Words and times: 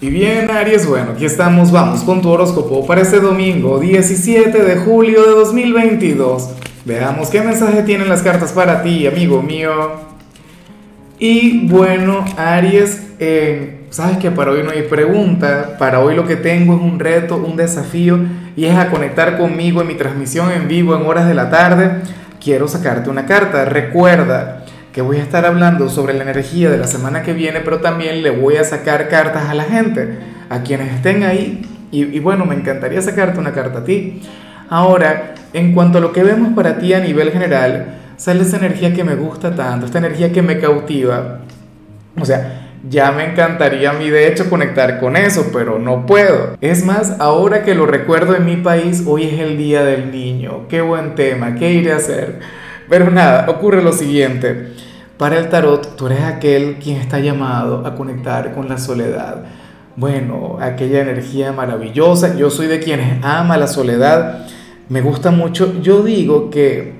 Y 0.00 0.10
bien, 0.10 0.48
Aries, 0.48 0.86
bueno, 0.86 1.10
aquí 1.10 1.24
estamos, 1.24 1.72
vamos 1.72 2.04
con 2.04 2.22
tu 2.22 2.28
horóscopo 2.30 2.86
para 2.86 3.00
este 3.00 3.18
domingo 3.18 3.80
17 3.80 4.62
de 4.62 4.76
julio 4.76 5.24
de 5.24 5.30
2022. 5.30 6.50
Veamos 6.84 7.30
qué 7.30 7.42
mensaje 7.42 7.82
tienen 7.82 8.08
las 8.08 8.22
cartas 8.22 8.52
para 8.52 8.84
ti, 8.84 9.08
amigo 9.08 9.42
mío. 9.42 9.72
Y 11.18 11.66
bueno, 11.66 12.24
Aries, 12.36 13.08
eh, 13.18 13.86
sabes 13.90 14.18
que 14.18 14.30
para 14.30 14.52
hoy 14.52 14.62
no 14.62 14.70
hay 14.70 14.82
pregunta, 14.82 15.76
para 15.80 15.98
hoy 15.98 16.14
lo 16.14 16.28
que 16.28 16.36
tengo 16.36 16.76
es 16.76 16.80
un 16.80 17.00
reto, 17.00 17.36
un 17.36 17.56
desafío, 17.56 18.20
y 18.54 18.66
es 18.66 18.76
a 18.76 18.90
conectar 18.90 19.36
conmigo 19.36 19.80
en 19.80 19.88
mi 19.88 19.94
transmisión 19.94 20.52
en 20.52 20.68
vivo 20.68 20.94
en 20.94 21.06
horas 21.06 21.26
de 21.26 21.34
la 21.34 21.50
tarde. 21.50 22.02
Quiero 22.40 22.68
sacarte 22.68 23.10
una 23.10 23.26
carta, 23.26 23.64
recuerda 23.64 24.64
que 24.98 25.02
voy 25.02 25.18
a 25.18 25.22
estar 25.22 25.46
hablando 25.46 25.88
sobre 25.88 26.12
la 26.12 26.24
energía 26.24 26.70
de 26.70 26.76
la 26.76 26.88
semana 26.88 27.22
que 27.22 27.32
viene, 27.32 27.60
pero 27.60 27.78
también 27.78 28.20
le 28.20 28.30
voy 28.30 28.56
a 28.56 28.64
sacar 28.64 29.08
cartas 29.08 29.48
a 29.48 29.54
la 29.54 29.62
gente, 29.62 30.18
a 30.48 30.64
quienes 30.64 30.92
estén 30.92 31.22
ahí. 31.22 31.64
Y, 31.92 32.18
bueno, 32.18 32.44
me 32.46 32.56
encantaría 32.56 33.00
sacarte 33.00 33.38
una 33.38 33.52
carta 33.52 33.78
a 33.78 33.84
ti. 33.84 34.22
Ahora, 34.68 35.34
en 35.52 35.72
cuanto 35.72 35.98
a 35.98 36.00
lo 36.00 36.10
que 36.10 36.24
vemos 36.24 36.52
para 36.52 36.80
ti 36.80 36.94
a 36.94 36.98
nivel 36.98 37.30
general, 37.30 37.94
sale 38.16 38.42
esa 38.42 38.56
energía 38.56 38.92
que 38.92 39.04
me 39.04 39.14
gusta 39.14 39.54
tanto, 39.54 39.86
esta 39.86 39.98
energía 39.98 40.32
que 40.32 40.42
me 40.42 40.58
cautiva. 40.58 41.42
O 42.20 42.24
sea, 42.24 42.70
ya 42.90 43.12
me 43.12 43.24
encantaría 43.24 43.90
a 43.90 43.92
mí 43.92 44.10
de 44.10 44.26
hecho 44.26 44.50
conectar 44.50 44.98
con 44.98 45.16
eso, 45.16 45.50
pero 45.52 45.78
no 45.78 46.06
puedo. 46.06 46.56
Es 46.60 46.84
más, 46.84 47.20
ahora 47.20 47.62
que 47.62 47.76
lo 47.76 47.86
recuerdo 47.86 48.34
en 48.34 48.44
mi 48.44 48.56
país, 48.56 49.04
hoy 49.06 49.26
es 49.26 49.38
el 49.38 49.56
Día 49.58 49.84
del 49.84 50.10
Niño. 50.10 50.66
Qué 50.68 50.80
buen 50.80 51.14
tema, 51.14 51.54
¿qué 51.54 51.72
iré 51.72 51.92
a 51.92 51.98
hacer? 51.98 52.40
Pero 52.88 53.12
nada, 53.12 53.48
ocurre 53.48 53.80
lo 53.80 53.92
siguiente. 53.92 54.87
Para 55.18 55.36
el 55.38 55.48
tarot, 55.48 55.96
tú 55.96 56.06
eres 56.06 56.22
aquel 56.22 56.76
quien 56.76 56.98
está 56.98 57.18
llamado 57.18 57.84
a 57.84 57.96
conectar 57.96 58.54
con 58.54 58.68
la 58.68 58.78
soledad. 58.78 59.44
Bueno, 59.96 60.58
aquella 60.60 61.00
energía 61.00 61.52
maravillosa. 61.52 62.36
Yo 62.36 62.50
soy 62.50 62.68
de 62.68 62.78
quienes 62.78 63.22
ama 63.24 63.56
la 63.56 63.66
soledad. 63.66 64.46
Me 64.88 65.00
gusta 65.00 65.32
mucho. 65.32 65.82
Yo 65.82 66.04
digo 66.04 66.50
que, 66.50 66.94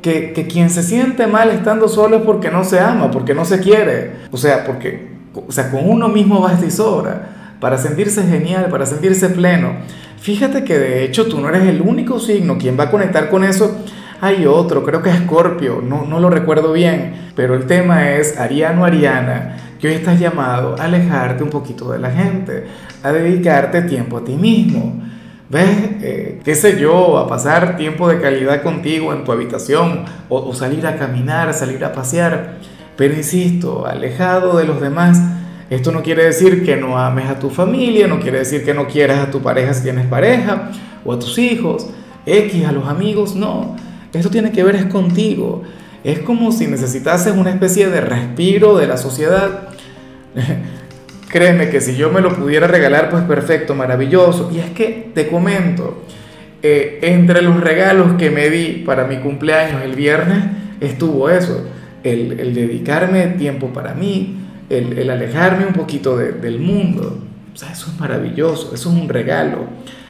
que, 0.00 0.32
que 0.32 0.46
quien 0.46 0.70
se 0.70 0.82
siente 0.82 1.26
mal 1.26 1.50
estando 1.50 1.86
solo 1.86 2.16
es 2.16 2.22
porque 2.22 2.50
no 2.50 2.64
se 2.64 2.80
ama, 2.80 3.10
porque 3.10 3.34
no 3.34 3.44
se 3.44 3.60
quiere. 3.60 4.12
O 4.32 4.38
sea, 4.38 4.64
porque 4.64 5.08
o 5.46 5.52
sea, 5.52 5.70
con 5.70 5.88
uno 5.88 6.08
mismo 6.08 6.40
basta 6.40 6.64
y 6.64 6.70
sobra. 6.70 7.56
Para 7.60 7.76
sentirse 7.76 8.22
genial, 8.22 8.68
para 8.70 8.86
sentirse 8.86 9.28
pleno. 9.28 9.74
Fíjate 10.20 10.64
que 10.64 10.78
de 10.78 11.04
hecho 11.04 11.26
tú 11.26 11.40
no 11.40 11.48
eres 11.48 11.64
el 11.64 11.82
único 11.82 12.18
signo 12.18 12.56
quien 12.58 12.78
va 12.78 12.84
a 12.84 12.90
conectar 12.90 13.28
con 13.28 13.44
eso 13.44 13.76
hay 14.20 14.46
otro, 14.46 14.84
creo 14.84 15.02
que 15.02 15.10
es 15.10 15.16
Scorpio, 15.18 15.82
no, 15.82 16.04
no 16.04 16.20
lo 16.20 16.30
recuerdo 16.30 16.72
bien, 16.72 17.30
pero 17.36 17.54
el 17.54 17.66
tema 17.66 18.10
es 18.12 18.38
Ariano 18.38 18.84
Ariana, 18.84 19.56
que 19.80 19.88
hoy 19.88 19.94
estás 19.94 20.18
llamado 20.18 20.76
a 20.78 20.84
alejarte 20.84 21.42
un 21.42 21.50
poquito 21.50 21.92
de 21.92 21.98
la 21.98 22.10
gente, 22.10 22.66
a 23.02 23.12
dedicarte 23.12 23.82
tiempo 23.82 24.18
a 24.18 24.24
ti 24.24 24.32
mismo. 24.32 25.02
¿Ves? 25.50 25.68
Eh, 26.02 26.40
qué 26.44 26.54
sé 26.54 26.78
yo, 26.78 27.16
a 27.16 27.26
pasar 27.26 27.76
tiempo 27.78 28.08
de 28.08 28.20
calidad 28.20 28.62
contigo 28.62 29.14
en 29.14 29.24
tu 29.24 29.32
habitación 29.32 30.04
o, 30.28 30.40
o 30.40 30.54
salir 30.54 30.86
a 30.86 30.96
caminar, 30.96 31.54
salir 31.54 31.82
a 31.84 31.92
pasear. 31.92 32.58
Pero 32.96 33.14
insisto, 33.14 33.86
alejado 33.86 34.58
de 34.58 34.64
los 34.64 34.80
demás. 34.80 35.22
Esto 35.70 35.92
no 35.92 36.02
quiere 36.02 36.24
decir 36.24 36.64
que 36.64 36.76
no 36.76 36.98
ames 36.98 37.30
a 37.30 37.38
tu 37.38 37.48
familia, 37.48 38.06
no 38.08 38.20
quiere 38.20 38.38
decir 38.38 38.64
que 38.64 38.74
no 38.74 38.88
quieras 38.88 39.20
a 39.20 39.30
tu 39.30 39.40
pareja 39.40 39.72
si 39.72 39.84
tienes 39.84 40.06
pareja, 40.06 40.70
o 41.04 41.12
a 41.12 41.18
tus 41.18 41.38
hijos, 41.38 41.88
X, 42.26 42.66
a 42.66 42.72
los 42.72 42.86
amigos, 42.86 43.36
no. 43.36 43.76
Esto 44.12 44.30
tiene 44.30 44.52
que 44.52 44.64
ver 44.64 44.76
es 44.76 44.86
contigo. 44.86 45.62
Es 46.04 46.20
como 46.20 46.52
si 46.52 46.66
necesitases 46.66 47.34
una 47.34 47.50
especie 47.50 47.88
de 47.88 48.00
respiro 48.00 48.76
de 48.76 48.86
la 48.86 48.96
sociedad. 48.96 49.68
Créeme 51.28 51.68
que 51.68 51.80
si 51.80 51.96
yo 51.96 52.10
me 52.10 52.20
lo 52.20 52.34
pudiera 52.34 52.66
regalar, 52.66 53.10
pues 53.10 53.24
perfecto, 53.24 53.74
maravilloso. 53.74 54.50
Y 54.52 54.60
es 54.60 54.70
que 54.70 55.10
te 55.14 55.28
comento, 55.28 56.04
eh, 56.62 57.00
entre 57.02 57.42
los 57.42 57.60
regalos 57.60 58.14
que 58.14 58.30
me 58.30 58.48
di 58.48 58.82
para 58.84 59.04
mi 59.04 59.18
cumpleaños 59.18 59.82
el 59.82 59.94
viernes, 59.94 60.44
estuvo 60.80 61.28
eso, 61.28 61.68
el, 62.02 62.54
dedicarme 62.54 63.26
tiempo 63.28 63.68
para 63.68 63.94
mí, 63.94 64.38
el, 64.70 65.10
alejarme 65.10 65.66
un 65.66 65.74
poquito 65.74 66.16
del 66.16 66.58
mundo. 66.58 67.18
O 67.52 67.56
sea, 67.56 67.72
eso 67.72 67.90
es 67.92 68.00
maravilloso, 68.00 68.74
eso 68.74 68.90
es 68.90 68.96
un 68.96 69.08
regalo. 69.08 69.66